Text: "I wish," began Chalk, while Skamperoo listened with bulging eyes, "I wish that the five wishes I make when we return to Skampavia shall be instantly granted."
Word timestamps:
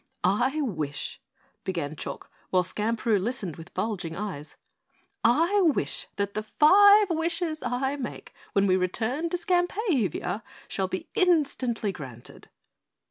"I 0.23 0.61
wish," 0.61 1.21
began 1.63 1.95
Chalk, 1.95 2.31
while 2.49 2.63
Skamperoo 2.63 3.19
listened 3.19 3.55
with 3.57 3.71
bulging 3.75 4.15
eyes, 4.15 4.55
"I 5.23 5.61
wish 5.61 6.07
that 6.15 6.33
the 6.33 6.41
five 6.41 7.11
wishes 7.11 7.61
I 7.63 7.97
make 7.97 8.33
when 8.53 8.65
we 8.65 8.75
return 8.77 9.29
to 9.29 9.37
Skampavia 9.37 10.41
shall 10.67 10.87
be 10.87 11.07
instantly 11.13 11.91
granted." 11.91 12.49